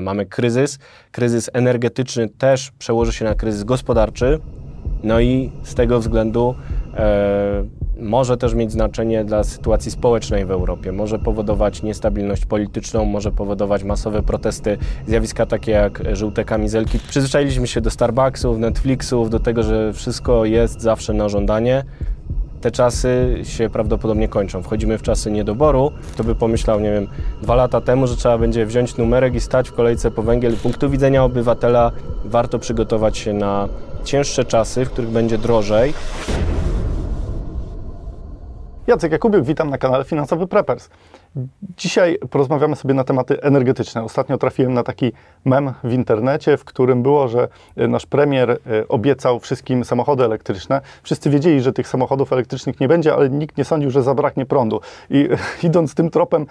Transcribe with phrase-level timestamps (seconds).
[0.00, 0.78] Mamy kryzys,
[1.12, 4.38] kryzys energetyczny też przełoży się na kryzys gospodarczy,
[5.02, 6.54] no i z tego względu
[6.94, 7.64] e,
[8.00, 10.92] może też mieć znaczenie dla sytuacji społecznej w Europie.
[10.92, 16.98] Może powodować niestabilność polityczną, może powodować masowe protesty, zjawiska takie jak żółte kamizelki.
[16.98, 21.84] Przyzwyczailiśmy się do Starbucksów, Netflixów, do tego, że wszystko jest zawsze na żądanie
[22.60, 24.62] te czasy się prawdopodobnie kończą.
[24.62, 25.92] Wchodzimy w czasy niedoboru.
[26.12, 27.06] Kto by pomyślał, nie wiem,
[27.42, 30.56] dwa lata temu, że trzeba będzie wziąć numerek i stać w kolejce po węgiel.
[30.56, 31.92] Z punktu widzenia obywatela
[32.24, 33.68] warto przygotować się na
[34.04, 35.94] cięższe czasy, w których będzie drożej.
[38.86, 40.88] Jacek Jakubiuk, witam na kanale Finansowy Preppers.
[41.76, 44.04] Dzisiaj porozmawiamy sobie na tematy energetyczne.
[44.04, 45.12] Ostatnio trafiłem na taki
[45.44, 50.80] mem w internecie, w którym było, że e, nasz premier e, obiecał wszystkim samochody elektryczne.
[51.02, 54.80] Wszyscy wiedzieli, że tych samochodów elektrycznych nie będzie, ale nikt nie sądził, że zabraknie prądu.
[55.10, 55.28] I
[55.62, 56.46] idąc tym tropem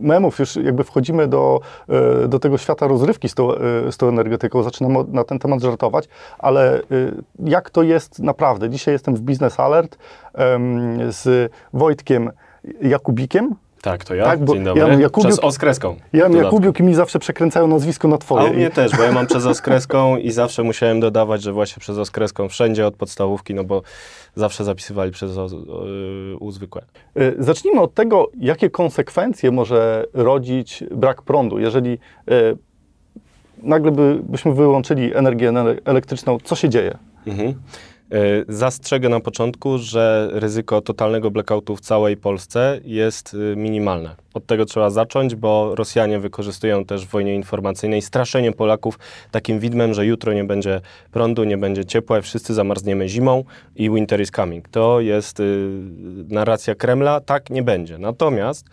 [0.00, 3.48] memów, już jakby wchodzimy do, e, do tego świata rozrywki z tą,
[3.90, 6.80] z tą energetyką, zaczynam na ten temat żartować, ale
[7.44, 8.70] jak to jest naprawdę?
[8.70, 9.98] Dzisiaj jestem w Business Alert
[11.08, 12.30] z Wojtkiem
[12.82, 13.54] Jakubikiem.
[13.82, 14.24] Tak, to ja.
[14.24, 14.82] Tak, bo Dzień dobry.
[14.82, 15.96] Ja Jakubiuk, przez Oskreską.
[16.12, 18.48] Ja mam Jakubiuk i mi zawsze przekręcają nazwisko na twoje.
[18.48, 21.80] A u mnie też, bo ja mam przez Oskreską i zawsze musiałem dodawać, że właśnie
[21.80, 23.82] przez Oskreską wszędzie od podstawówki, no bo
[24.34, 25.46] zawsze zapisywali przez o,
[26.40, 26.82] u zwykłe.
[27.20, 31.58] Y, zacznijmy od tego, jakie konsekwencje może rodzić brak prądu.
[31.58, 31.98] Jeżeli
[32.30, 32.56] y,
[33.62, 35.52] nagle by, byśmy wyłączyli energię
[35.84, 36.98] elektryczną, co się dzieje?
[37.26, 37.54] Mhm.
[38.12, 44.16] E, zastrzegę na początku, że ryzyko totalnego blackoutu w całej Polsce jest y, minimalne.
[44.34, 48.98] Od tego trzeba zacząć, bo Rosjanie wykorzystują też w wojnie informacyjnej straszenie Polaków
[49.30, 50.80] takim widmem, że jutro nie będzie
[51.10, 53.44] prądu, nie będzie ciepła wszyscy zamarzniemy zimą
[53.76, 54.68] i winter is coming.
[54.68, 55.70] To jest y,
[56.28, 57.98] narracja Kremla, tak nie będzie.
[57.98, 58.66] Natomiast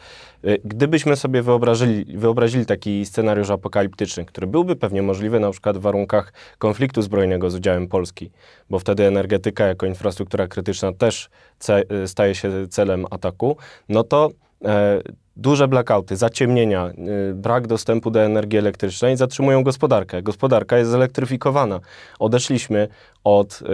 [0.46, 5.82] y, gdybyśmy sobie wyobrazili, wyobrazili taki scenariusz apokaliptyczny, który byłby pewnie możliwy na przykład w
[5.82, 8.32] warunkach konfliktu zbrojnego z udziałem Polski,
[8.70, 11.30] bo wtedy energetyka jako infrastruktura krytyczna też
[12.04, 13.58] y, staje się celem ataku,
[13.90, 14.30] no to
[14.66, 15.02] e,
[15.36, 16.92] duże blackouty, zaciemnienia,
[17.32, 20.22] y, brak dostępu do energii elektrycznej zatrzymują gospodarkę.
[20.22, 21.80] Gospodarka jest zelektryfikowana.
[22.20, 22.88] Odeszliśmy
[23.24, 23.66] od y,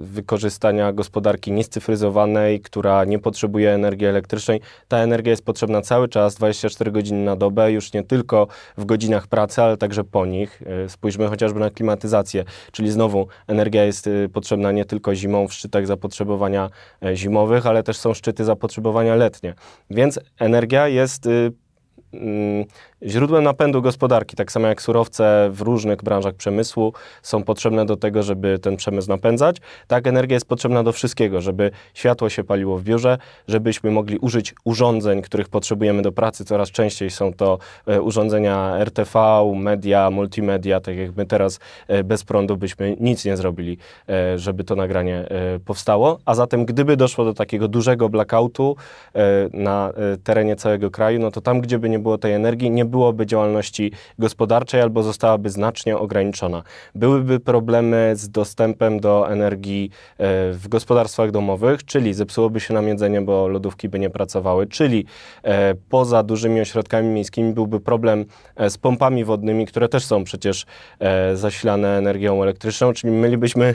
[0.00, 4.60] wykorzystania gospodarki niescyfryzowanej, która nie potrzebuje energii elektrycznej.
[4.88, 8.46] Ta energia jest potrzebna cały czas, 24 godziny na dobę, już nie tylko
[8.76, 10.62] w godzinach pracy, ale także po nich.
[10.86, 15.86] Y, spójrzmy chociażby na klimatyzację, czyli znowu energia jest potrzebna nie tylko zimą w szczytach
[15.86, 16.70] zapotrzebowania
[17.02, 19.54] e, zimowych, ale też są szczyty zapotrzebowania letnie.
[19.90, 21.05] Więc energia jest
[22.12, 22.68] mm,
[23.06, 28.22] źródłem napędu gospodarki, tak samo jak surowce w różnych branżach przemysłu są potrzebne do tego,
[28.22, 29.56] żeby ten przemysł napędzać.
[29.86, 33.18] Tak, energia jest potrzebna do wszystkiego, żeby światło się paliło w biurze,
[33.48, 36.44] żebyśmy mogli użyć urządzeń, których potrzebujemy do pracy.
[36.44, 39.18] Coraz częściej są to e, urządzenia RTV,
[39.54, 43.78] media, multimedia, tak jak my teraz e, bez prądu byśmy nic nie zrobili,
[44.08, 45.28] e, żeby to nagranie
[45.64, 46.18] powstało.
[46.24, 48.76] A zatem, gdyby doszło do takiego dużego blackoutu
[49.52, 49.92] na
[50.24, 53.92] terenie całego kraju, no to tam, gdzie by nie było tej energii, nie byłoby działalności
[54.18, 56.62] gospodarczej albo zostałaby znacznie ograniczona.
[56.94, 63.22] Byłyby problemy z dostępem do energii e, w gospodarstwach domowych, czyli zepsułoby się nam jedzenie,
[63.22, 65.06] bo lodówki by nie pracowały, czyli
[65.42, 68.24] e, poza dużymi ośrodkami miejskimi byłby problem
[68.56, 70.66] e, z pompami wodnymi, które też są przecież
[71.34, 73.74] zasilane energią elektryczną, czyli mielibyśmy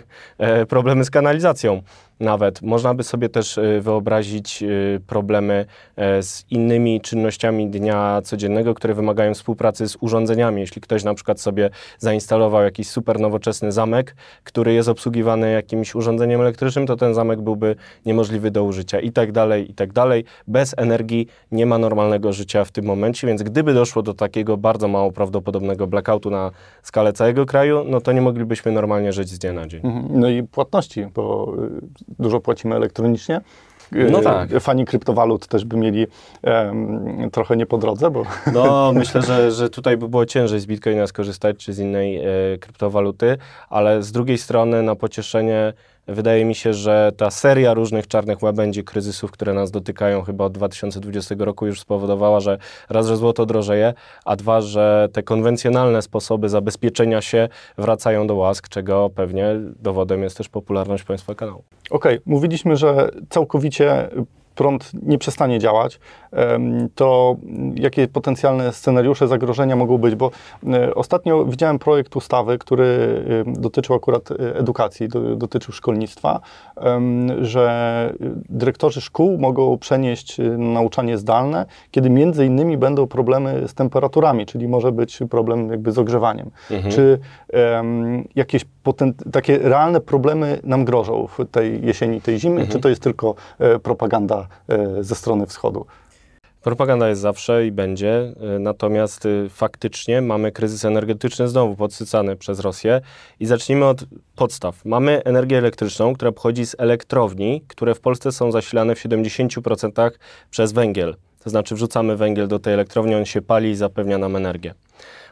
[0.70, 1.82] problemy z kanalizacją
[2.20, 2.62] nawet.
[2.62, 8.94] Można by sobie też y, wyobrazić y, problemy e, z innymi czynnościami dnia codziennego, które
[8.94, 10.62] wymagają współpracy z urządzeniami.
[10.62, 16.42] Jeśli ktoś na przykład sobie zainstalował jakiś super nowoczesny zamek, który jest obsługiwany jakimś urządzeniem
[16.42, 20.24] elektrycznym, to ten zamek byłby niemożliwy do użycia i tak dalej, i tak dalej.
[20.48, 24.88] Bez energii nie ma normalnego życia w tym momencie, więc gdyby doszło do takiego bardzo
[24.88, 26.52] mało prawdopodobnego blackoutu na
[26.84, 29.82] skalę całego kraju, no to nie moglibyśmy normalnie żyć z dnia na dzień.
[29.84, 30.20] Mhm.
[30.20, 31.54] No i płatności, bo
[32.20, 33.42] dużo płacimy elektronicznie.
[33.92, 34.50] No e, tak.
[34.60, 36.08] Fani kryptowalut też by mieli
[36.44, 38.24] um, trochę nie po drodze, bo...
[38.54, 42.24] No, myślę, że, że tutaj by było ciężej z Bitcoina skorzystać, czy z innej e,
[42.60, 43.38] kryptowaluty,
[43.70, 45.74] ale z drugiej strony na pocieszenie
[46.12, 50.54] Wydaje mi się, że ta seria różnych czarnych łabędzi kryzysów, które nas dotykają chyba od
[50.54, 52.58] 2020 roku już spowodowała, że
[52.90, 53.94] raz, że złoto drożeje,
[54.26, 59.46] a dwa, że te konwencjonalne sposoby zabezpieczenia się wracają do łask, czego pewnie
[59.80, 61.64] dowodem jest też popularność Państwa kanału.
[61.90, 62.22] Okej, okay.
[62.26, 64.10] mówiliśmy, że całkowicie
[64.56, 66.00] prąd nie przestanie działać.
[66.96, 67.36] To
[67.76, 70.16] jakie potencjalne scenariusze zagrożenia mogą być?
[70.16, 70.32] Bo
[70.96, 76.40] ostatnio widziałem projekt ustawy, który dotyczył akurat edukacji, dotyczył szkolnictwa,
[77.42, 78.14] że
[78.50, 84.92] dyrektorzy szkół mogą przenieść nauczanie zdalne, kiedy między innymi będą problemy z temperaturami, czyli może
[84.92, 86.52] być problem jakby z ogrzewaniem.
[86.72, 86.94] Mhm.
[86.94, 87.20] Czy
[87.54, 88.66] um, jakieś
[89.32, 92.72] takie realne problemy nam grożą w tej jesieni, tej zimy, mhm.
[92.72, 95.86] czy to jest tylko e, propaganda e, ze strony wschodu?
[96.62, 102.60] Propaganda jest zawsze i będzie, e, natomiast y, faktycznie mamy kryzys energetyczny znowu podsycany przez
[102.60, 103.02] Rosję
[103.40, 104.04] i zacznijmy od
[104.36, 104.86] podstaw.
[104.86, 110.12] Mamy energię elektryczną, która pochodzi z elektrowni, które w Polsce są zasilane w 70%
[110.50, 111.16] przez węgiel.
[111.44, 114.74] To znaczy wrzucamy węgiel do tej elektrowni, on się pali i zapewnia nam energię.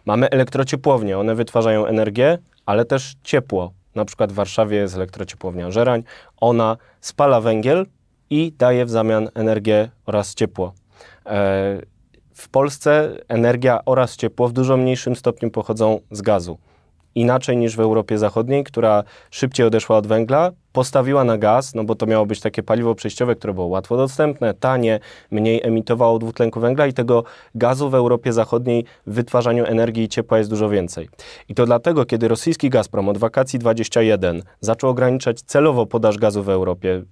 [0.05, 3.73] Mamy elektrociepłownie, one wytwarzają energię, ale też ciepło.
[3.95, 6.03] Na przykład w Warszawie jest elektrociepłownia Żerań,
[6.37, 7.85] ona spala węgiel
[8.29, 10.73] i daje w zamian energię oraz ciepło.
[11.29, 11.81] E,
[12.33, 16.57] w Polsce energia oraz ciepło w dużo mniejszym stopniu pochodzą z gazu
[17.15, 21.95] inaczej niż w Europie Zachodniej, która szybciej odeszła od węgla, postawiła na gaz, no bo
[21.95, 24.99] to miało być takie paliwo przejściowe, które było łatwo dostępne, tanie,
[25.31, 27.23] mniej emitowało dwutlenku węgla i tego
[27.55, 31.09] gazu w Europie Zachodniej w wytwarzaniu energii i ciepła jest dużo więcej.
[31.49, 36.49] I to dlatego, kiedy rosyjski Gazprom od wakacji 21 zaczął ograniczać celowo podaż gazu w
[36.49, 37.03] Europie,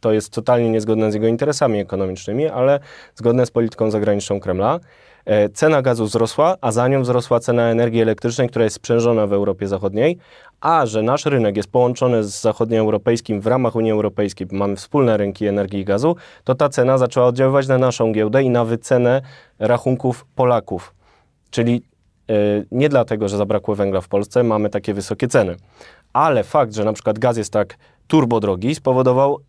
[0.00, 2.80] to jest totalnie niezgodne z jego interesami ekonomicznymi, ale
[3.14, 4.80] zgodne z polityką zagraniczną Kremla,
[5.24, 9.32] E, cena gazu wzrosła, a za nią wzrosła cena energii elektrycznej, która jest sprzężona w
[9.32, 10.18] Europie Zachodniej,
[10.60, 15.46] a że nasz rynek jest połączony z zachodnioeuropejskim w ramach Unii Europejskiej, mamy wspólne rynki
[15.46, 19.22] energii i gazu, to ta cena zaczęła oddziaływać na naszą giełdę i na wycenę
[19.58, 20.94] rachunków Polaków.
[21.50, 21.82] Czyli
[22.28, 25.56] yy, nie dlatego, że zabrakło węgla w Polsce, mamy takie wysokie ceny,
[26.12, 29.40] ale fakt, że na przykład gaz jest tak turbo drogi, spowodował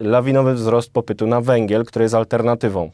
[0.00, 2.90] lawinowy wzrost popytu na węgiel, który jest alternatywą.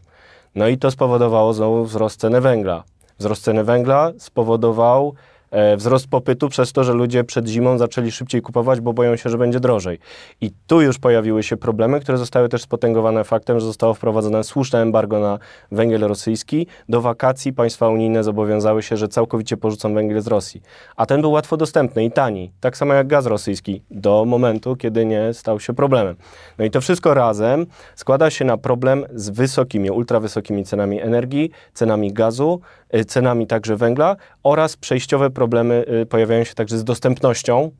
[0.55, 2.85] No i to spowodowało znowu wzrost ceny węgla.
[3.19, 5.15] Wzrost ceny węgla spowodował
[5.77, 9.39] wzrost popytu przez to, że ludzie przed zimą zaczęli szybciej kupować, bo boją się, że
[9.39, 9.99] będzie drożej.
[10.41, 14.83] I tu już pojawiły się problemy, które zostały też spotęgowane faktem, że zostało wprowadzone słuszne
[14.83, 15.39] embargo na
[15.73, 16.67] węgiel rosyjski.
[16.89, 20.62] Do wakacji państwa unijne zobowiązały się, że całkowicie porzucą węgiel z Rosji.
[20.97, 25.06] A ten był łatwo dostępny i tani, tak samo jak gaz rosyjski, do momentu, kiedy
[25.06, 26.17] nie stał się problemem.
[26.59, 27.67] No i to wszystko razem
[27.97, 32.61] składa się na problem z wysokimi, ultrawysokimi cenami energii, cenami gazu,
[33.06, 37.70] cenami także węgla oraz przejściowe problemy problemy y, pojawiają się także z dostępnością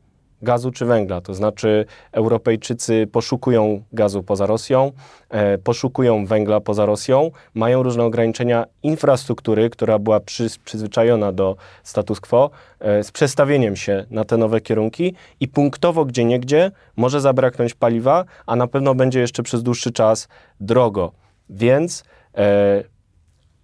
[0.41, 1.21] gazu czy węgla.
[1.21, 4.91] To znaczy Europejczycy poszukują gazu poza Rosją,
[5.29, 12.19] e, poszukują węgla poza Rosją, mają różne ograniczenia infrastruktury, która była przy, przyzwyczajona do status
[12.19, 17.73] quo, e, z przestawieniem się na te nowe kierunki i punktowo gdzie niegdzie może zabraknąć
[17.73, 20.27] paliwa, a na pewno będzie jeszcze przez dłuższy czas
[20.59, 21.11] drogo.
[21.49, 22.03] Więc
[22.37, 22.94] e,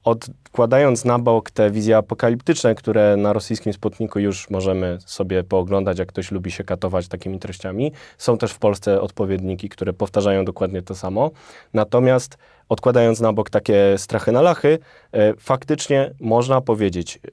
[0.03, 6.07] odkładając na bok te wizje apokaliptyczne, które na rosyjskim Sputniku już możemy sobie pooglądać, jak
[6.07, 10.95] ktoś lubi się katować takimi treściami, są też w Polsce odpowiedniki, które powtarzają dokładnie to
[10.95, 11.31] samo.
[11.73, 12.37] Natomiast
[12.69, 14.79] odkładając na bok takie strachy na lachy,
[15.11, 17.31] e, faktycznie można powiedzieć, e,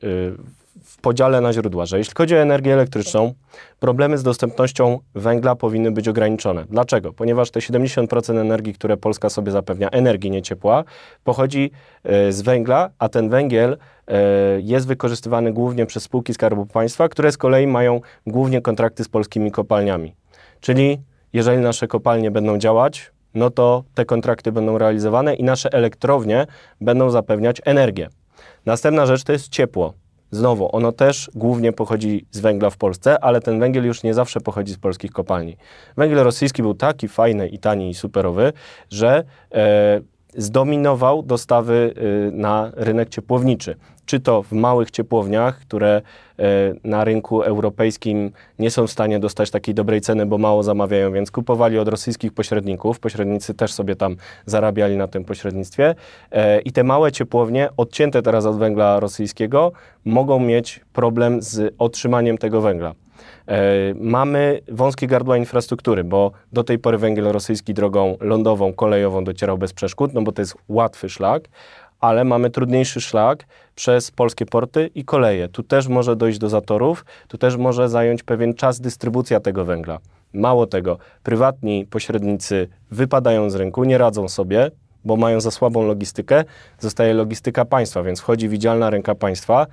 [0.84, 3.34] w podziale na źródła, że jeśli chodzi o energię elektryczną,
[3.80, 6.64] problemy z dostępnością węgla powinny być ograniczone.
[6.70, 7.12] Dlaczego?
[7.12, 10.84] Ponieważ te 70% energii, które Polska sobie zapewnia, energii nie ciepła,
[11.24, 11.70] pochodzi
[12.04, 13.76] e, z węgla, a ten węgiel
[14.06, 14.16] e,
[14.60, 19.50] jest wykorzystywany głównie przez spółki Skarbu Państwa, które z kolei mają głównie kontrakty z polskimi
[19.50, 20.14] kopalniami.
[20.60, 20.98] Czyli
[21.32, 26.46] jeżeli nasze kopalnie będą działać, no to te kontrakty będą realizowane i nasze elektrownie
[26.80, 28.08] będą zapewniać energię.
[28.66, 29.94] Następna rzecz to jest ciepło.
[30.30, 34.40] Znowu, ono też głównie pochodzi z węgla w Polsce, ale ten węgiel już nie zawsze
[34.40, 35.56] pochodzi z polskich kopalni.
[35.96, 38.52] Węgiel rosyjski był taki fajny i tani i superowy,
[38.90, 40.00] że e,
[40.36, 41.94] zdominował dostawy
[42.28, 43.76] y, na rynek ciepłowniczy.
[44.06, 46.02] Czy to w małych ciepłowniach, które
[46.40, 46.42] y,
[46.84, 51.30] na rynku europejskim nie są w stanie dostać takiej dobrej ceny, bo mało zamawiają, więc
[51.30, 53.00] kupowali od rosyjskich pośredników.
[53.00, 54.16] Pośrednicy też sobie tam
[54.46, 55.94] zarabiali na tym pośrednictwie.
[56.32, 59.72] E, I te małe ciepłownie, odcięte teraz od węgla rosyjskiego,
[60.04, 62.94] mogą mieć problem z otrzymaniem tego węgla.
[63.48, 69.58] E, mamy wąskie gardła infrastruktury, bo do tej pory węgiel rosyjski drogą lądową, kolejową docierał
[69.58, 71.48] bez przeszkód, no bo to jest łatwy szlak,
[72.00, 75.48] ale mamy trudniejszy szlak przez polskie porty i koleje.
[75.48, 79.98] Tu też może dojść do zatorów, tu też może zająć pewien czas dystrybucja tego węgla.
[80.32, 84.70] Mało tego, prywatni pośrednicy wypadają z rynku, nie radzą sobie,
[85.04, 86.44] bo mają za słabą logistykę,
[86.78, 89.66] zostaje logistyka państwa, więc wchodzi widzialna ręka państwa,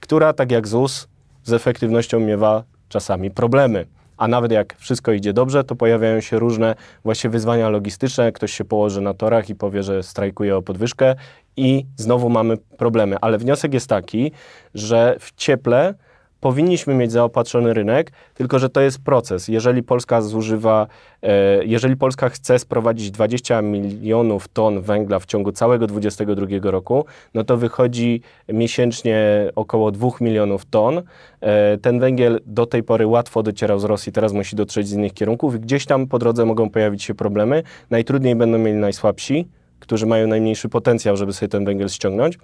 [0.00, 1.08] która, tak jak ZUS,
[1.44, 3.86] z efektywnością miewa czasami problemy.
[4.18, 8.64] a nawet jak wszystko idzie dobrze, to pojawiają się różne właśnie wyzwania logistyczne, ktoś się
[8.64, 11.14] położy na torach i powie, że strajkuje o podwyżkę
[11.56, 13.16] i znowu mamy problemy.
[13.20, 14.32] Ale wniosek jest taki,
[14.74, 15.94] że w cieple
[16.40, 19.48] powinniśmy mieć zaopatrzony rynek, tylko że to jest proces.
[19.48, 20.86] Jeżeli Polska zużywa,
[21.22, 27.04] e, jeżeli Polska chce sprowadzić 20 milionów ton węgla w ciągu całego 2022 roku,
[27.34, 31.02] no to wychodzi miesięcznie około 2 milionów ton.
[31.40, 35.14] E, ten węgiel do tej pory łatwo docierał z Rosji, teraz musi dotrzeć z innych
[35.14, 35.60] kierunków.
[35.60, 37.62] Gdzieś tam po drodze mogą pojawić się problemy.
[37.90, 39.48] Najtrudniej będą mieli najsłabsi,
[39.80, 42.38] którzy mają najmniejszy potencjał, żeby sobie ten węgiel ściągnąć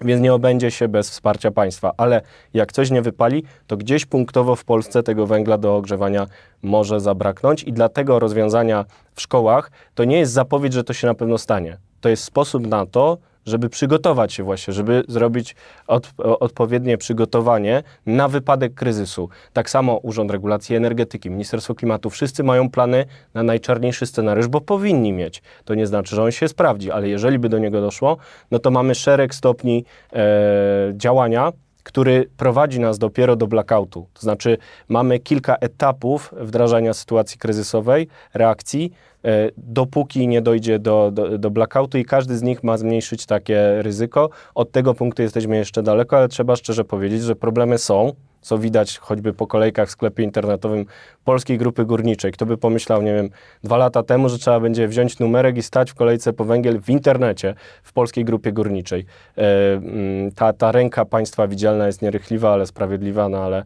[0.00, 1.92] więc nie obędzie się bez wsparcia państwa.
[1.96, 2.20] Ale
[2.54, 6.26] jak coś nie wypali, to gdzieś punktowo w Polsce tego węgla do ogrzewania
[6.62, 8.84] może zabraknąć i dlatego rozwiązania
[9.14, 11.76] w szkołach to nie jest zapowiedź, że to się na pewno stanie.
[12.00, 15.56] To jest sposób na to, żeby przygotować się właśnie, żeby zrobić
[15.86, 19.28] od, odpowiednie przygotowanie na wypadek kryzysu.
[19.52, 25.12] Tak samo Urząd Regulacji Energetyki, Ministerstwo Klimatu, wszyscy mają plany na najczarniejszy scenariusz, bo powinni
[25.12, 25.42] mieć.
[25.64, 28.16] To nie znaczy, że on się sprawdzi, ale jeżeli by do niego doszło,
[28.50, 34.06] no to mamy szereg stopni e, działania, który prowadzi nas dopiero do blackoutu.
[34.14, 34.58] To znaczy,
[34.88, 38.92] mamy kilka etapów wdrażania sytuacji kryzysowej, reakcji,
[39.24, 43.82] e, dopóki nie dojdzie do, do, do blackoutu, i każdy z nich ma zmniejszyć takie
[43.82, 44.30] ryzyko.
[44.54, 48.12] Od tego punktu jesteśmy jeszcze daleko, ale trzeba szczerze powiedzieć, że problemy są
[48.42, 50.86] co widać choćby po kolejkach w sklepie internetowym
[51.24, 52.32] Polskiej Grupy Górniczej.
[52.32, 53.30] Kto by pomyślał, nie wiem,
[53.64, 56.90] dwa lata temu, że trzeba będzie wziąć numerek i stać w kolejce po węgiel w
[56.90, 59.06] internecie w Polskiej Grupie Górniczej.
[59.38, 63.64] E, mm, ta, ta ręka państwa widzialna jest nierychliwa, ale sprawiedliwa, no ale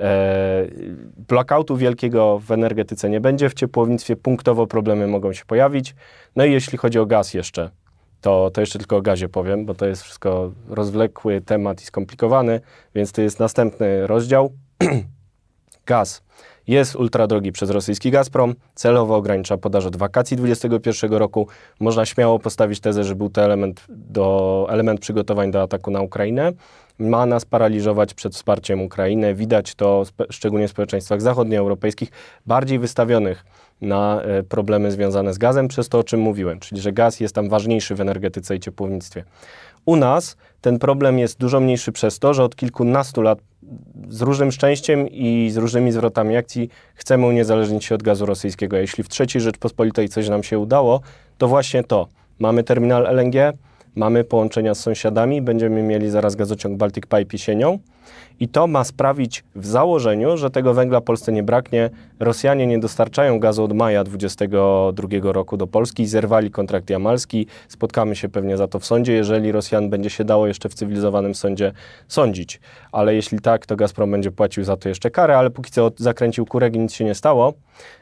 [0.00, 0.66] e,
[1.28, 5.94] blackoutu wielkiego w energetyce nie będzie, w ciepłownictwie punktowo problemy mogą się pojawić.
[6.36, 7.70] No i jeśli chodzi o gaz jeszcze,
[8.20, 12.60] to, to jeszcze tylko o gazie powiem, bo to jest wszystko rozwlekły temat i skomplikowany,
[12.94, 14.52] więc to jest następny rozdział.
[15.86, 16.22] Gaz
[16.68, 21.48] jest ultra drogi przez rosyjski Gazprom, celowo ogranicza podaż od wakacji 2021 roku.
[21.80, 26.52] Można śmiało postawić tezę, że był to element, do, element przygotowań do ataku na Ukrainę.
[26.98, 29.34] Ma nas paraliżować przed wsparciem Ukrainy.
[29.34, 32.08] Widać to szczególnie w społeczeństwach zachodnioeuropejskich,
[32.46, 33.44] bardziej wystawionych
[33.80, 37.34] na e, problemy związane z gazem, przez to o czym mówiłem, czyli że gaz jest
[37.34, 39.24] tam ważniejszy w energetyce i ciepłownictwie.
[39.84, 43.38] U nas ten problem jest dużo mniejszy przez to, że od kilkunastu lat
[44.08, 48.76] z różnym szczęściem i z różnymi zwrotami akcji chcemy uniezależnić się od gazu rosyjskiego.
[48.76, 51.00] Jeśli w III Rzeczpospolitej coś nam się udało,
[51.38, 52.08] to właśnie to.
[52.38, 53.34] Mamy terminal LNG,
[53.94, 57.78] mamy połączenia z sąsiadami, będziemy mieli zaraz gazociąg Baltic Pipe jesienią
[58.40, 61.90] i to ma sprawić w założeniu, że tego węgla Polsce nie braknie.
[62.20, 67.46] Rosjanie nie dostarczają gazu od maja 2022 roku do Polski, zerwali kontrakt jamalski.
[67.68, 71.34] Spotkamy się pewnie za to w sądzie, jeżeli Rosjan będzie się dało jeszcze w cywilizowanym
[71.34, 71.72] sądzie
[72.08, 72.60] sądzić.
[72.92, 76.46] Ale jeśli tak, to Gazprom będzie płacił za to jeszcze karę, ale póki co zakręcił
[76.46, 77.54] kurek i nic się nie stało.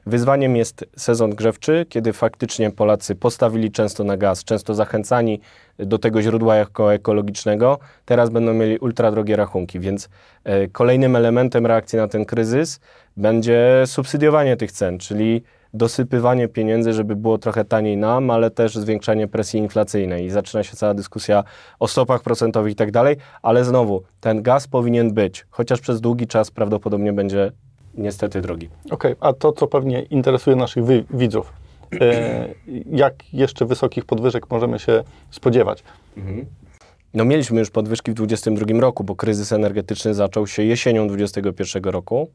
[0.07, 5.41] Wyzwaniem jest sezon grzewczy, kiedy faktycznie Polacy postawili często na gaz, często zachęcani
[5.79, 6.55] do tego źródła
[6.93, 9.96] ekologicznego, teraz będą mieli ultra drogie rachunki, więc
[10.45, 12.81] e, kolejnym elementem reakcji na ten kryzys
[13.17, 15.43] będzie subsydiowanie tych cen, czyli
[15.75, 20.77] dosypywanie pieniędzy, żeby było trochę taniej nam, ale też zwiększanie presji inflacyjnej i zaczyna się
[20.77, 21.45] cała dyskusja
[21.79, 26.27] o stopach procentowych i tak dalej, ale znowu, ten gaz powinien być, chociaż przez długi
[26.27, 27.53] czas prawdopodobnie będzie
[27.95, 28.69] niestety drogi.
[28.91, 31.53] Okej, okay, a to, co pewnie interesuje naszych widzów,
[32.01, 32.49] e,
[32.91, 35.83] jak jeszcze wysokich podwyżek możemy się spodziewać?
[36.17, 36.47] Mhm.
[37.17, 42.31] No mieliśmy już podwyżki w 2022 roku, bo kryzys energetyczny zaczął się jesienią 2021 roku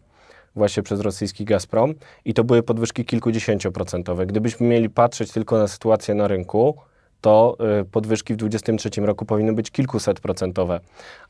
[0.56, 1.94] właśnie przez rosyjski Gazprom
[2.26, 4.26] i to były podwyżki kilkudziesięcioprocentowe.
[4.26, 6.78] Gdybyśmy mieli patrzeć tylko na sytuację na rynku,
[7.22, 10.80] to y, podwyżki w 2023 roku powinny być kilkuset procentowe.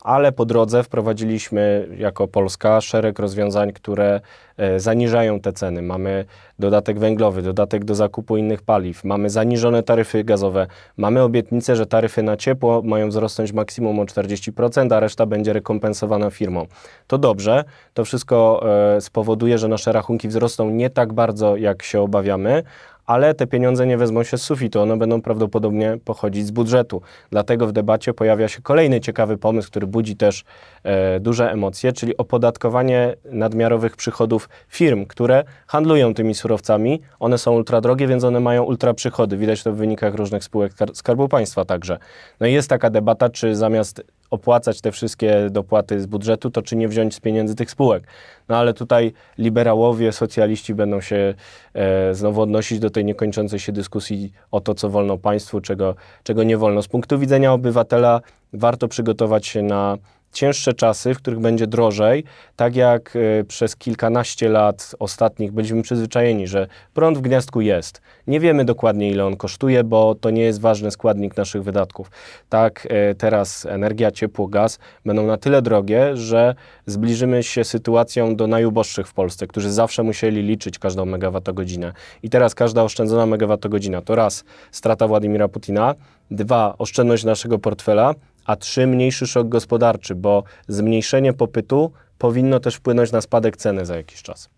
[0.02, 4.22] Ale po drodze wprowadziliśmy jako Polska szereg rozwiązań, które
[4.58, 5.82] e, zaniżają te ceny.
[5.82, 6.26] Mamy
[6.60, 10.68] dodatek węglowy, dodatek do zakupu innych paliw, mamy zaniżone taryfy gazowe,
[10.98, 16.30] mamy obietnicę, że taryfy na ciepło mają wzrosnąć maksimum o 40%, a reszta będzie rekompensowana
[16.30, 16.66] firmą.
[17.08, 22.02] To dobrze, to wszystko e, spowoduje, że nasze rachunki wzrosną nie tak bardzo, jak się
[22.02, 22.64] obawiamy,
[23.12, 27.02] ale te pieniądze nie wezmą się z sufitu, one będą prawdopodobnie pochodzić z budżetu.
[27.30, 30.44] Dlatego w debacie pojawia się kolejny ciekawy pomysł, który budzi też
[30.84, 37.02] e, duże emocje, czyli opodatkowanie nadmiarowych przychodów firm, które handlują tymi surowcami.
[37.20, 39.38] One są ultra drogie, więc one mają ultra przychody.
[39.38, 41.98] Widać to w wynikach różnych spółek Skarbu Państwa także.
[42.40, 46.76] No i jest taka debata, czy zamiast opłacać te wszystkie dopłaty z budżetu, to czy
[46.76, 48.04] nie wziąć z pieniędzy tych spółek.
[48.50, 51.34] No ale tutaj liberałowie, socjaliści będą się
[51.74, 56.44] e, znowu odnosić do tej niekończącej się dyskusji o to, co wolno państwu, czego, czego
[56.44, 56.82] nie wolno.
[56.82, 58.22] Z punktu widzenia obywatela
[58.54, 59.98] warto przygotować się na
[60.32, 62.24] cięższe czasy, w których będzie drożej,
[62.56, 68.02] tak jak y, przez kilkanaście lat ostatnich byliśmy przyzwyczajeni, że prąd w gniazdku jest.
[68.28, 72.12] Nie wiemy dokładnie, ile on kosztuje, bo to nie jest ważny składnik naszych wydatków.
[72.50, 78.48] Tak y, teraz energia, ciepło, gaz będą na tyle drogie, że zbliżymy się sytuacją do
[78.48, 81.94] najuboższych w Polsce, którzy zawsze musieli liczyć każdą megawattogodzinę.
[82.24, 85.96] I teraz każda oszczędzona megawattogodzina to raz strata Władimira Putina,
[86.32, 93.12] dwa oszczędność naszego portfela, a trzy mniejszy szok gospodarczy, bo zmniejszenie popytu powinno też wpłynąć
[93.12, 94.50] na spadek ceny za jakiś czas.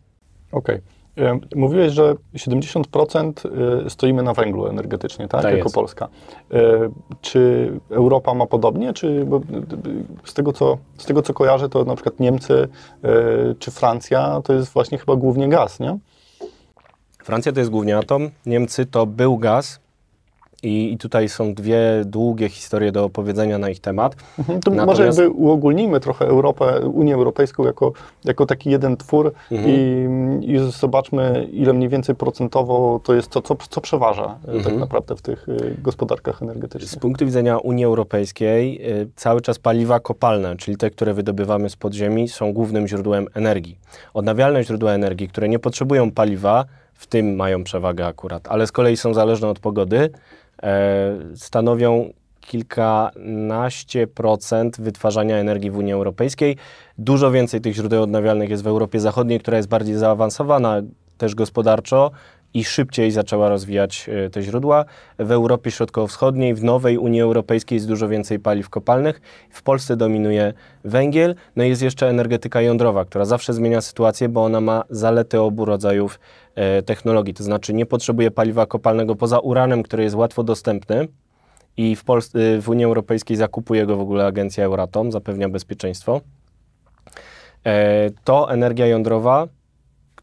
[0.52, 0.76] Okej.
[0.76, 0.94] Okay.
[1.56, 5.42] Mówiłeś, że 70% y, stoimy na węglu energetycznie, tak?
[5.42, 5.76] tak jako jest.
[5.76, 6.08] Polska.
[6.54, 6.58] Y,
[7.22, 8.94] czy Europa ma podobnie?
[8.94, 9.26] Czy
[10.24, 14.54] z tego, co, z tego, co kojarzę, to na przykład Niemcy y, czy Francja to
[14.54, 15.98] jest właśnie chyba głównie gaz, nie?
[17.24, 19.80] Francja to jest głównie atom, Niemcy to był gaz,
[20.64, 24.16] i, I, tutaj są dwie długie historie do opowiedzenia na ich temat.
[24.40, 24.88] Mhm, to Natomiast...
[24.88, 27.92] może jakby uogólnijmy trochę Europę, Unię Europejską jako,
[28.26, 29.72] jako taki jeden twór mhm.
[29.72, 30.08] i,
[30.52, 34.64] i zobaczmy, ile mniej więcej procentowo to jest to, co, co przeważa e, tak mhm.
[34.64, 36.92] tak naprawdę w tych y, gospodarkach energetycznych.
[36.92, 41.76] Z punktu widzenia Unii Europejskiej y, cały czas paliwa kopalne, czyli te, które wydobywamy z
[41.76, 43.78] podziemi, są głównym źródłem energii.
[44.14, 48.98] Odnawialne źródła energii, które nie potrzebują paliwa, w tym mają przewagę akurat, ale z kolei
[48.98, 50.12] są zależne od pogody, E,
[51.36, 56.58] stanowią kilkanaście procent wytwarzania energii w Unii Europejskiej.
[56.98, 60.82] Dużo więcej tych źródeł odnawialnych jest w Europie Zachodniej, która jest bardziej zaawansowana
[61.18, 62.12] też gospodarczo
[62.54, 64.86] i szybciej zaczęła rozwijać e, te źródła.
[65.20, 69.22] W Europie Środkowo-Wschodniej, w nowej Unii Europejskiej jest dużo więcej paliw kopalnych.
[69.50, 70.54] W Polsce dominuje
[70.84, 71.36] węgiel.
[71.56, 75.66] No i jest jeszcze energetyka jądrowa, która zawsze zmienia sytuację, bo ona ma zalety obu
[75.66, 76.20] rodzajów e,
[76.86, 77.34] technologii.
[77.34, 81.08] To znaczy nie potrzebuje paliwa kopalnego poza uranem, który jest łatwo dostępny
[81.78, 86.22] i w, e, w Unii Europejskiej zakupuje go w ogóle agencja Euratom, zapewnia bezpieczeństwo.
[88.24, 89.48] To energia jądrowa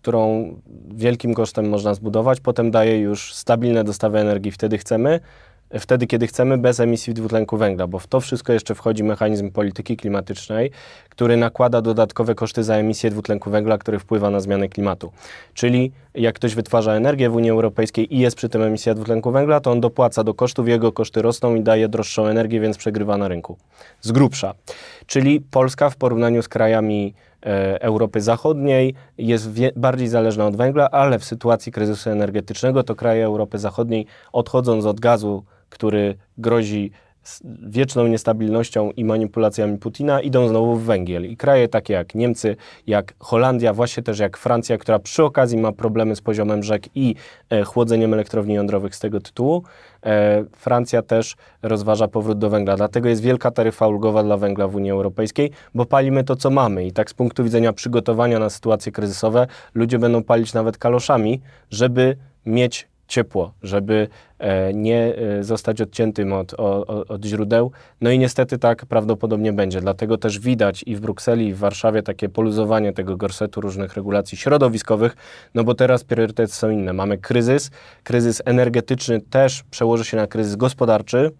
[0.02, 0.54] którą
[0.88, 5.20] wielkim kosztem można zbudować, potem daje już stabilne dostawy energii, wtedy chcemy,
[5.78, 9.96] wtedy kiedy chcemy, bez emisji dwutlenku węgla, bo w to wszystko jeszcze wchodzi mechanizm polityki
[9.96, 10.70] klimatycznej,
[11.08, 15.12] który nakłada dodatkowe koszty za emisję dwutlenku węgla, który wpływa na zmianę klimatu.
[15.54, 19.60] Czyli jak ktoś wytwarza energię w Unii Europejskiej i jest przy tym emisja dwutlenku węgla,
[19.60, 23.28] to on dopłaca do kosztów, jego koszty rosną i daje droższą energię, więc przegrywa na
[23.28, 23.56] rynku.
[24.00, 24.54] Z grubsza.
[25.06, 27.14] Czyli Polska w porównaniu z krajami
[27.46, 33.24] E, Europy Zachodniej jest bardziej zależna od węgla, ale w sytuacji kryzysu energetycznego to kraje
[33.24, 36.90] Europy Zachodniej odchodząc od gazu, który grozi
[37.62, 41.26] wieczną niestabilnością i manipulacjami Putina idą znowu w węgiel.
[41.26, 42.56] I kraje takie jak Niemcy,
[42.86, 47.14] jak Holandia, właśnie też jak Francja, która przy okazji ma problemy z poziomem rzek i
[47.50, 49.62] e, chłodzeniem elektrowni jądrowych z tego tytułu,
[50.06, 52.76] e, Francja też rozważa powrót do węgla.
[52.76, 56.86] Dlatego jest wielka taryfa ulgowa dla węgla w Unii Europejskiej, bo palimy to, co mamy.
[56.86, 62.16] I tak z punktu widzenia przygotowania na sytuacje kryzysowe, ludzie będą palić nawet kaloszami, żeby
[62.46, 66.54] mieć ciepło, żeby e, nie e, zostać odciętym od,
[67.08, 67.72] od, źródeł.
[68.00, 69.80] No i niestety tak prawdopodobnie będzie.
[69.80, 74.38] Dlatego też widać i w Brukseli, i w Warszawie takie poluzowanie tego gorsetu różnych regulacji
[74.38, 75.16] środowiskowych,
[75.54, 76.92] no bo teraz priorytety są inne.
[76.92, 77.70] Mamy kryzys,
[78.04, 81.30] kryzys energetyczny też przełoży się na kryzys gospodarczy,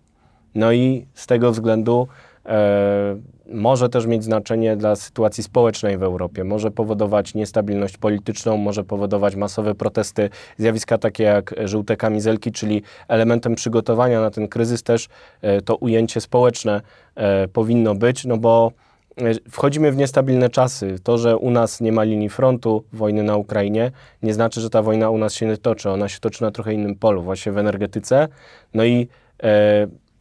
[0.54, 2.09] no i z tego względu
[2.46, 3.16] e,
[3.50, 9.36] może też mieć znaczenie dla sytuacji społecznej w Europie, może powodować niestabilność polityczną, może powodować
[9.36, 15.08] masowe protesty, zjawiska takie jak żółte kamizelki, czyli elementem przygotowania na ten kryzys też
[15.42, 16.80] e, to ujęcie społeczne
[17.14, 18.72] e, powinno być, no bo
[19.16, 20.96] e, wchodzimy w niestabilne czasy.
[21.02, 23.90] To, że u nas nie ma linii frontu wojny na Ukrainie,
[24.22, 25.90] nie znaczy, że ta wojna u nas się nie toczy.
[25.90, 28.28] Ona się toczy na trochę innym polu, właśnie w energetyce.
[28.74, 29.08] No i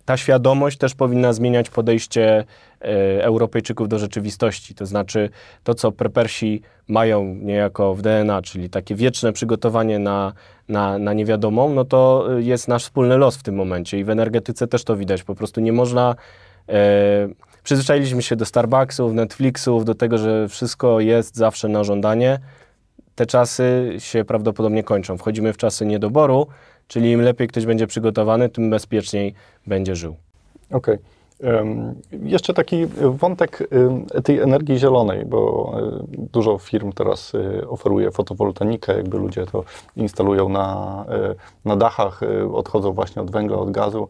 [0.09, 2.45] ta świadomość też powinna zmieniać podejście
[2.81, 4.75] e, Europejczyków do rzeczywistości.
[4.75, 5.29] To znaczy
[5.63, 10.33] to, co prepersi mają niejako w DNA, czyli takie wieczne przygotowanie na,
[10.69, 14.67] na, na niewiadomą, no to jest nasz wspólny los w tym momencie i w energetyce
[14.67, 15.23] też to widać.
[15.23, 16.15] Po prostu nie można...
[16.69, 16.73] E,
[17.63, 22.39] przyzwyczailiśmy się do Starbucksów, Netflixów, do tego, że wszystko jest zawsze na żądanie.
[23.15, 25.17] Te czasy się prawdopodobnie kończą.
[25.17, 26.47] Wchodzimy w czasy niedoboru,
[26.89, 29.33] Czyli im lepiej ktoś będzie przygotowany, tym bezpieczniej
[29.67, 30.15] będzie żył.
[30.71, 30.95] Okej.
[30.95, 30.99] Okay.
[32.11, 33.69] Jeszcze taki wątek
[34.23, 35.99] tej energii zielonej, bo e,
[36.31, 39.63] dużo firm teraz e, oferuje fotowoltaikę, jakby ludzie to
[39.95, 42.21] instalują na, e, na dachach,
[42.53, 44.07] odchodzą właśnie od węgla, od gazu.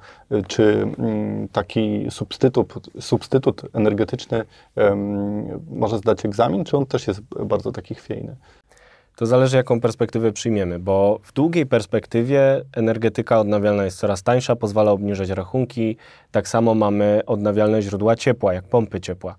[0.48, 4.46] Czy mm, taki substytut, substytut energetyczny
[5.72, 8.36] może zdać egzamin, czy on też jest bardzo taki chwiejny?
[9.19, 14.91] To zależy, jaką perspektywę przyjmiemy, bo w długiej perspektywie energetyka odnawialna jest coraz tańsza, pozwala
[14.91, 15.97] obniżać rachunki.
[16.32, 19.36] Tak samo mamy odnawialne źródła ciepła, jak pompy ciepła.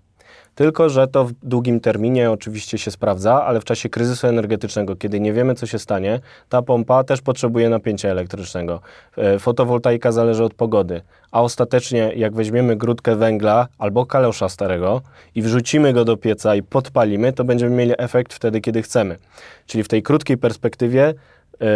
[0.55, 5.19] Tylko, że to w długim terminie oczywiście się sprawdza, ale w czasie kryzysu energetycznego, kiedy
[5.19, 8.81] nie wiemy, co się stanie, ta pompa też potrzebuje napięcia elektrycznego.
[9.17, 15.01] E, fotowoltaika zależy od pogody, a ostatecznie, jak weźmiemy grudkę węgla albo kalosza starego
[15.35, 19.17] i wrzucimy go do pieca i podpalimy, to będziemy mieli efekt wtedy, kiedy chcemy.
[19.65, 21.13] Czyli w tej krótkiej perspektywie
[21.59, 21.67] yy,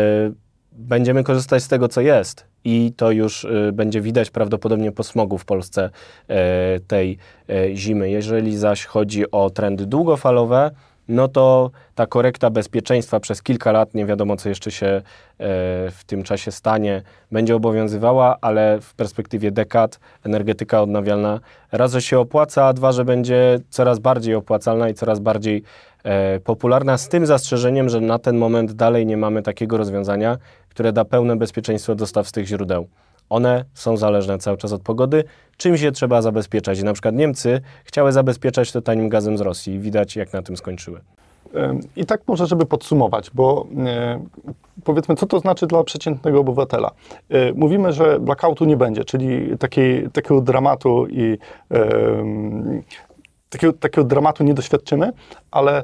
[0.78, 5.38] będziemy korzystać z tego, co jest i to już y, będzie widać prawdopodobnie po smogu
[5.38, 6.34] w Polsce y,
[6.80, 7.18] tej
[7.50, 8.10] y, zimy.
[8.10, 10.72] Jeżeli zaś chodzi o trendy długofalowe,
[11.08, 15.02] no to ta korekta bezpieczeństwa przez kilka lat, nie wiadomo co jeszcze się
[15.92, 21.40] w tym czasie stanie, będzie obowiązywała, ale w perspektywie dekad energetyka odnawialna
[21.72, 25.64] raz, że się opłaca, a dwa, że będzie coraz bardziej opłacalna i coraz bardziej
[26.44, 30.38] popularna, z tym zastrzeżeniem, że na ten moment dalej nie mamy takiego rozwiązania,
[30.70, 32.88] które da pełne bezpieczeństwo dostaw z tych źródeł.
[33.30, 35.24] One są zależne cały czas od pogody.
[35.58, 36.84] Czym się trzeba zabezpieczać?
[36.84, 39.80] na przykład Niemcy chciały zabezpieczać to tanim gazem z Rosji.
[39.80, 41.02] Widać, jak na tym skończyły.
[41.96, 44.26] I tak może, żeby podsumować, bo e,
[44.84, 46.92] powiedzmy, co to znaczy dla przeciętnego obywatela.
[47.30, 51.38] E, mówimy, że blackoutu nie będzie, czyli takiej, takiego dramatu i
[53.56, 55.12] takiego, takiego dramatu nie doświadczymy,
[55.52, 55.84] ale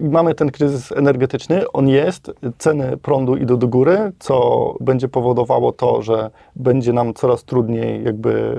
[0.00, 6.02] mamy ten kryzys energetyczny, on jest, ceny prądu idą do góry, co będzie powodowało to,
[6.02, 8.56] że będzie nam coraz trudniej jakby,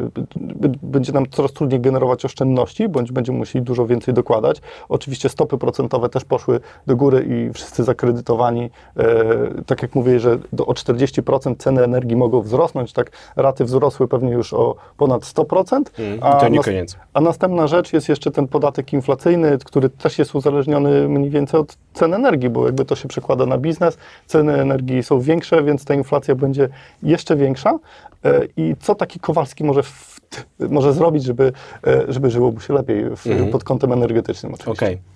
[0.83, 4.61] będzie nam coraz trudniej generować oszczędności, bądź będziemy musieli dużo więcej dokładać.
[4.89, 10.38] Oczywiście stopy procentowe też poszły do góry i wszyscy zakredytowani, e, tak jak mówię, że
[10.53, 15.81] do, o 40% ceny energii mogą wzrosnąć, tak raty wzrosły pewnie już o ponad 100%.
[15.99, 16.97] Mm, a, to nie koniec.
[17.13, 21.60] a następna rzecz jest jeszcze ten podatek inflacyjny, który też jest uzależniony uzależniony mniej więcej
[21.60, 25.86] od cen energii, bo jakby to się przekłada na biznes, ceny energii są większe, więc
[25.86, 26.69] ta inflacja będzie
[27.04, 27.80] jeszcze większa.
[28.25, 30.19] E, I co taki Kowalski może, w,
[30.60, 31.54] może zrobić, żeby,
[31.88, 33.51] e, żeby żyło mu się lepiej w, mhm.
[33.51, 34.86] pod kątem energetycznym oczywiście?
[34.86, 35.14] Okay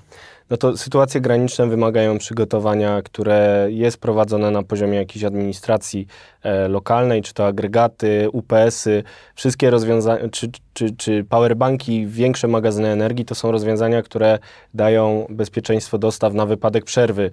[0.50, 6.08] no to sytuacje graniczne wymagają przygotowania, które jest prowadzone na poziomie jakiejś administracji
[6.44, 9.04] e, lokalnej, czy to agregaty, UPS-y,
[9.36, 14.40] wszystkie rozwiązania, czy, czy, czy powerbanki, większe magazyny energii, to są rozwiązania, które
[14.74, 17.32] dają bezpieczeństwo dostaw na wypadek przerwy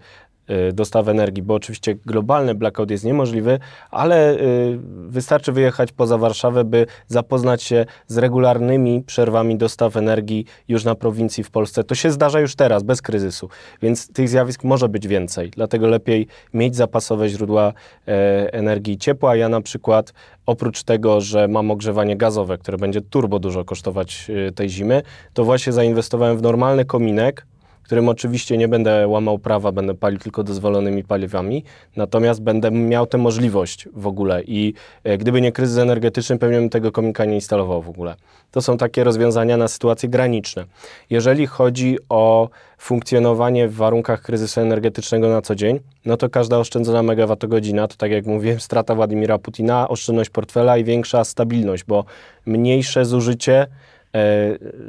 [0.73, 3.59] dostaw energii, bo oczywiście globalny blackout jest niemożliwy,
[3.91, 4.79] ale y,
[5.09, 11.45] wystarczy wyjechać poza Warszawę, by zapoznać się z regularnymi przerwami dostaw energii już na prowincji
[11.45, 11.85] w Polsce.
[11.85, 13.49] To się zdarza już teraz, bez kryzysu,
[13.83, 17.73] więc tych zjawisk może być więcej, dlatego lepiej mieć zapasowe źródła
[18.09, 19.37] e, energii ciepła.
[19.37, 20.13] Ja na przykład
[20.47, 25.03] oprócz tego, że mam ogrzewanie gazowe, które będzie turbo dużo kosztować y, tej zimy,
[25.35, 27.47] to właśnie zainwestowałem w normalny kominek,
[27.87, 31.65] którym oczywiście nie będę łamał prawa, będę palił tylko dozwolonymi paliwami,
[31.97, 36.71] natomiast będę miał tę możliwość w ogóle i e, gdyby nie kryzys energetyczny, pewnie bym
[36.71, 38.17] tego komika nie instalował w ogóle.
[38.51, 40.65] To są takie rozwiązania na sytuacje graniczne.
[41.11, 47.03] Jeżeli chodzi o funkcjonowanie w warunkach kryzysu energetycznego na co dzień, no to każda oszczędzona
[47.03, 52.05] megawattogodzina, to tak jak mówiłem, strata Władimira Putina, oszczędność portfela i większa stabilność, bo
[52.47, 53.67] mniejsze zużycie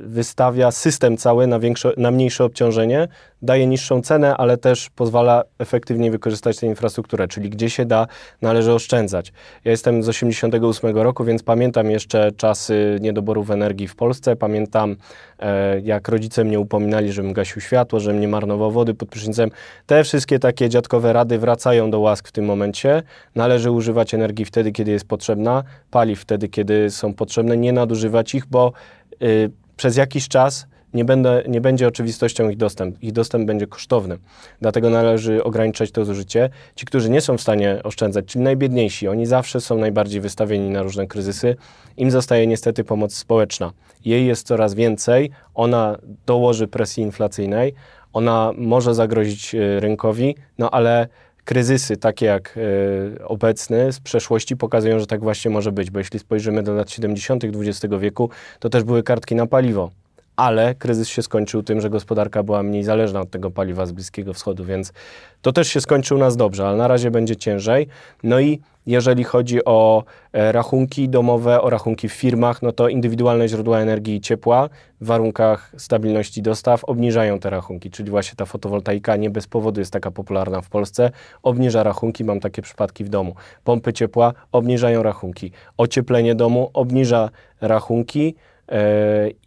[0.03, 1.59] wystawia system cały na,
[1.97, 3.07] na mniejsze obciążenie,
[3.41, 8.07] daje niższą cenę, ale też pozwala efektywnie wykorzystać tę infrastrukturę, czyli gdzie się da,
[8.41, 9.33] należy oszczędzać.
[9.65, 14.95] Ja jestem z 88 roku, więc pamiętam jeszcze czasy niedoborów energii w Polsce, pamiętam
[15.39, 19.49] e, jak rodzice mnie upominali, żebym gasił światło, żebym nie marnował wody pod prysznicem.
[19.85, 23.03] Te wszystkie takie dziadkowe rady wracają do łask w tym momencie.
[23.35, 28.45] Należy używać energii wtedy, kiedy jest potrzebna, paliw wtedy, kiedy są potrzebne, nie nadużywać ich,
[28.45, 28.73] bo
[29.21, 33.03] y, przez jakiś czas nie, będę, nie będzie oczywistością ich dostęp.
[33.03, 34.17] Ich dostęp będzie kosztowny.
[34.61, 36.49] Dlatego należy ograniczać to zużycie.
[36.75, 40.83] Ci, którzy nie są w stanie oszczędzać, czyli najbiedniejsi, oni zawsze są najbardziej wystawieni na
[40.83, 41.55] różne kryzysy.
[41.97, 43.71] Im zostaje niestety pomoc społeczna.
[44.05, 47.73] Jej jest coraz więcej, ona dołoży presji inflacyjnej,
[48.13, 51.07] ona może zagrozić y, rynkowi, no ale
[51.47, 56.19] kryzysy, takie jak y, obecny z przeszłości, pokazują, że tak właśnie może być, bo jeśli
[56.19, 57.43] spojrzymy do lat 70.
[57.43, 58.29] XX wieku,
[58.59, 59.91] to też były kartki na paliwo
[60.37, 64.33] ale kryzys się skończył tym, że gospodarka była mniej zależna od tego paliwa z Bliskiego
[64.33, 64.93] Wschodu, więc
[65.41, 67.87] to też się skończy u nas dobrze, ale na razie będzie ciężej.
[68.23, 73.47] No i jeżeli chodzi o e, rachunki domowe, o rachunki w firmach, no to indywidualne
[73.47, 74.69] źródła energii i ciepła
[75.01, 79.93] w warunkach stabilności dostaw obniżają te rachunki, czyli właśnie ta fotowoltaika nie bez powodu jest
[79.93, 81.11] taka popularna w Polsce,
[81.43, 83.35] obniża rachunki, mam takie przypadki w domu.
[83.63, 87.29] Pompy ciepła obniżają rachunki, ocieplenie domu obniża
[87.61, 88.35] rachunki
[88.71, 88.75] yy,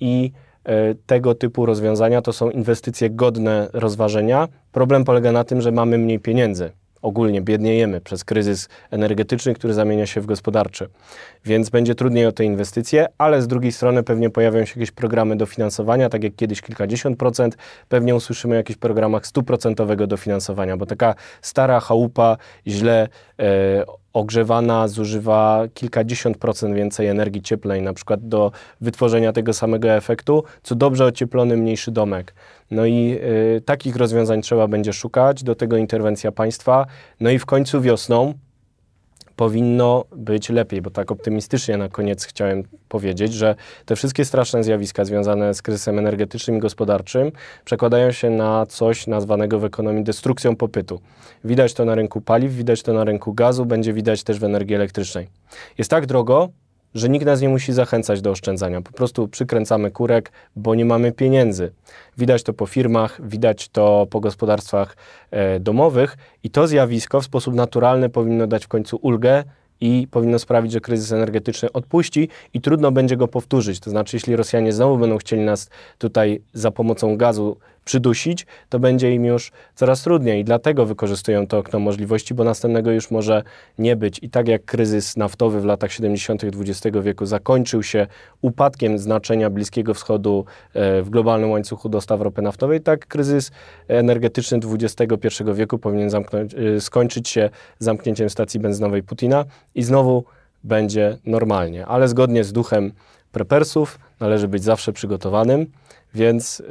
[0.00, 0.32] i
[1.06, 4.48] tego typu rozwiązania to są inwestycje godne rozważenia.
[4.72, 6.70] Problem polega na tym, że mamy mniej pieniędzy,
[7.02, 10.88] ogólnie biedniejemy przez kryzys energetyczny, który zamienia się w gospodarczy.
[11.44, 15.36] Więc będzie trudniej o te inwestycje, ale z drugiej strony pewnie pojawią się jakieś programy
[15.36, 17.56] dofinansowania, tak jak kiedyś kilkadziesiąt procent,
[17.88, 25.64] pewnie usłyszymy o jakichś programach stuprocentowego dofinansowania, bo taka stara chałupa, źle e, ogrzewana zużywa
[25.74, 31.56] kilkadziesiąt procent więcej energii cieplnej, na przykład do wytworzenia tego samego efektu, co dobrze ocieplony
[31.56, 32.34] mniejszy domek.
[32.70, 33.18] No i
[33.56, 36.86] y, takich rozwiązań trzeba będzie szukać, do tego interwencja państwa.
[37.20, 38.34] No i w końcu wiosną
[39.40, 45.04] powinno być lepiej, bo tak optymistycznie na koniec chciałem powiedzieć, że te wszystkie straszne zjawiska
[45.04, 47.32] związane z kryzysem energetycznym i gospodarczym
[47.64, 51.00] przekładają się na coś nazwanego w ekonomii destrukcją popytu.
[51.44, 54.76] Widać to na rynku paliw, widać to na rynku gazu, będzie widać też w energii
[54.76, 55.28] elektrycznej.
[55.78, 56.48] Jest tak drogo,
[56.94, 58.82] że nikt nas nie musi zachęcać do oszczędzania.
[58.82, 61.72] Po prostu przykręcamy kurek, bo nie mamy pieniędzy.
[62.18, 64.96] Widać to po firmach, widać to po gospodarstwach
[65.30, 69.44] e, domowych i to zjawisko w sposób naturalny powinno dać w końcu ulgę
[69.80, 73.80] i powinno sprawić, że kryzys energetyczny odpuści i trudno będzie go powtórzyć.
[73.80, 79.14] To znaczy, jeśli Rosjanie znowu będą chcieli nas tutaj za pomocą gazu przydusić, to będzie
[79.14, 80.40] im już coraz trudniej.
[80.40, 83.42] I dlatego wykorzystują to okno możliwości, bo następnego już może
[83.78, 84.18] nie być.
[84.22, 86.44] I tak jak kryzys naftowy w latach 70.
[86.44, 88.06] XX wieku zakończył się
[88.42, 93.50] upadkiem znaczenia Bliskiego Wschodu e, w globalnym łańcuchu dostaw ropy naftowej, tak kryzys
[93.88, 100.24] energetyczny XXI wieku powinien zamknąć, e, skończyć się zamknięciem stacji benzynowej Putina i znowu
[100.64, 101.86] będzie normalnie.
[101.86, 102.92] Ale zgodnie z duchem
[103.32, 105.66] prepersów należy być zawsze przygotowanym.
[106.14, 106.64] Więc y,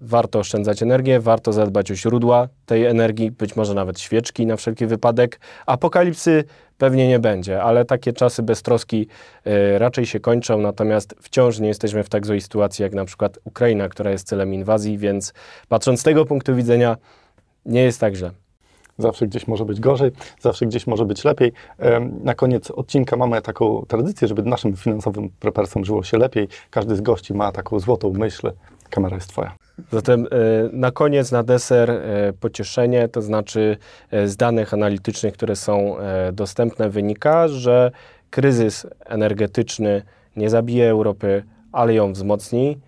[0.00, 4.86] warto oszczędzać energię, warto zadbać o źródła tej energii, być może nawet świeczki na wszelki
[4.86, 5.40] wypadek.
[5.66, 6.44] Apokalipsy
[6.78, 9.06] pewnie nie będzie, ale takie czasy beztroski
[9.46, 13.38] y, raczej się kończą, natomiast wciąż nie jesteśmy w tak złej sytuacji jak na przykład
[13.44, 15.32] Ukraina, która jest celem inwazji, więc
[15.68, 16.96] patrząc z tego punktu widzenia
[17.66, 18.30] nie jest tak źle.
[18.98, 21.52] Zawsze gdzieś może być gorzej, zawsze gdzieś może być lepiej.
[22.24, 26.48] Na koniec odcinka mamy taką tradycję, żeby naszym finansowym prepersom żyło się lepiej.
[26.70, 28.52] Każdy z gości ma taką złotą myśl.
[28.90, 29.52] Kamera jest Twoja.
[29.92, 30.28] Zatem e,
[30.72, 33.76] na koniec, na deser e, pocieszenie, to znaczy
[34.10, 35.96] e, z danych analitycznych, które są
[36.32, 37.90] dostępne, wynika, że
[38.30, 40.02] kryzys energetyczny
[40.36, 42.78] nie zabije Europy, ale ją wzmocni.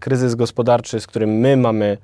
[0.00, 1.98] Kryzys gospodarczy, z którym my mamy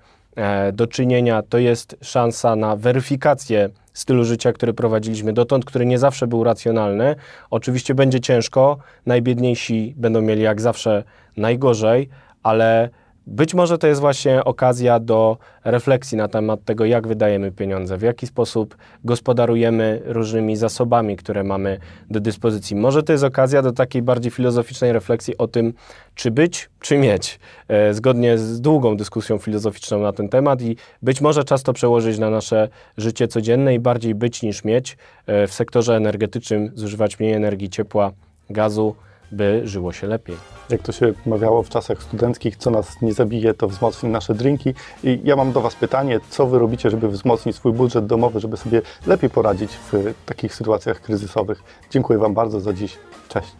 [0.72, 6.26] do czynienia, to jest szansa na weryfikację stylu życia, który prowadziliśmy dotąd, który nie zawsze
[6.26, 7.16] był racjonalny.
[7.50, 11.04] Oczywiście będzie ciężko, najbiedniejsi będą mieli jak zawsze
[11.36, 12.08] najgorzej,
[12.42, 12.90] ale
[13.26, 18.02] być może to jest właśnie okazja do refleksji na temat tego, jak wydajemy pieniądze, w
[18.02, 21.78] jaki sposób gospodarujemy różnymi zasobami, które mamy
[22.10, 22.76] do dyspozycji.
[22.76, 25.72] Może to jest okazja do takiej bardziej filozoficznej refleksji o tym,
[26.14, 31.20] czy być, czy mieć, e, zgodnie z długą dyskusją filozoficzną na ten temat i być
[31.20, 34.96] może czas to przełożyć na nasze życie codzienne i bardziej być niż mieć.
[35.26, 38.12] E, w sektorze energetycznym zużywać mniej energii, ciepła,
[38.50, 38.94] gazu,
[39.32, 40.36] by żyło się lepiej.
[40.70, 44.74] Jak to się mawiało w czasach studenckich, co nas nie zabije, to wzmocni nasze drinki.
[45.04, 48.56] I ja mam do Was pytanie, co Wy robicie, żeby wzmocnić swój budżet domowy, żeby
[48.56, 51.62] sobie lepiej poradzić w takich sytuacjach kryzysowych?
[51.90, 52.98] Dziękuję Wam bardzo za dziś.
[53.28, 53.52] Cześć.